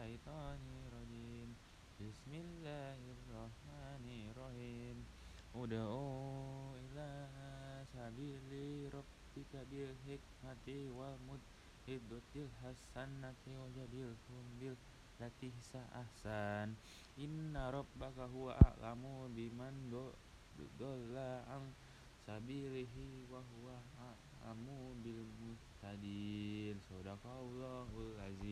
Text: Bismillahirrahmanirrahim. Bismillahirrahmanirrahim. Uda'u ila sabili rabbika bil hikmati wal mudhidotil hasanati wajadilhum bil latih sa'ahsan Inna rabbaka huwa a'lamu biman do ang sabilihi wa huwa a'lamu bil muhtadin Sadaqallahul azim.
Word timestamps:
Bismillahirrahmanirrahim. 0.00 1.52
Bismillahirrahmanirrahim. 2.00 4.96
Uda'u 5.52 6.72
ila 6.72 7.28
sabili 7.92 8.88
rabbika 8.88 9.60
bil 9.68 9.92
hikmati 10.08 10.88
wal 10.96 11.20
mudhidotil 11.28 12.48
hasanati 12.64 13.52
wajadilhum 13.60 14.44
bil 14.56 14.72
latih 15.20 15.52
sa'ahsan 15.60 16.80
Inna 17.20 17.68
rabbaka 17.68 18.24
huwa 18.32 18.56
a'lamu 18.56 19.28
biman 19.36 19.92
do 19.92 20.16
ang 21.44 21.76
sabilihi 22.24 23.28
wa 23.28 23.44
huwa 23.52 23.76
a'lamu 24.00 24.96
bil 25.04 25.28
muhtadin 25.44 26.80
Sadaqallahul 26.88 28.16
azim. 28.24 28.49